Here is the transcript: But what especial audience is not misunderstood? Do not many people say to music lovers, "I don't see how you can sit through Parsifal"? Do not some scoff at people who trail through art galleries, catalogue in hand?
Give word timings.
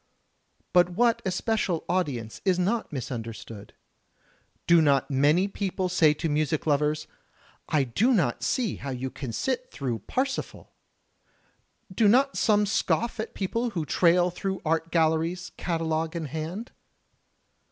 But 0.73 0.89
what 0.89 1.21
especial 1.25 1.85
audience 1.87 2.41
is 2.43 2.57
not 2.57 2.91
misunderstood? 2.91 3.75
Do 4.65 4.81
not 4.81 5.11
many 5.11 5.47
people 5.47 5.89
say 5.89 6.11
to 6.15 6.27
music 6.27 6.65
lovers, 6.65 7.05
"I 7.69 7.83
don't 7.83 8.41
see 8.41 8.77
how 8.77 8.89
you 8.89 9.11
can 9.11 9.31
sit 9.31 9.69
through 9.69 9.99
Parsifal"? 10.07 10.73
Do 11.93 12.07
not 12.07 12.35
some 12.35 12.65
scoff 12.65 13.19
at 13.19 13.35
people 13.35 13.69
who 13.77 13.85
trail 13.85 14.31
through 14.31 14.59
art 14.65 14.91
galleries, 14.91 15.51
catalogue 15.55 16.15
in 16.15 16.25
hand? 16.25 16.71